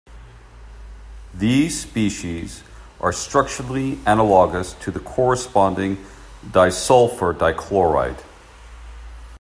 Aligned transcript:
These 1.31 1.81
species 1.81 2.63
are 2.99 3.13
structurally 3.13 3.99
analogous 4.07 4.73
to 4.81 4.89
the 4.89 4.99
corresponding 4.99 6.03
disulfur 6.51 7.35
dichloride. 7.37 8.23